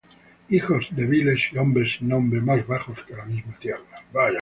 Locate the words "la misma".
3.15-3.53